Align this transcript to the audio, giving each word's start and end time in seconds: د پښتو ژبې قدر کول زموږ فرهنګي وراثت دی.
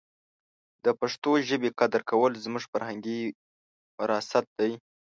د 0.85 0.87
پښتو 0.99 1.31
ژبې 1.49 1.69
قدر 1.79 2.01
کول 2.09 2.31
زموږ 2.45 2.63
فرهنګي 2.71 3.21
وراثت 3.99 4.45
دی. 4.59 4.71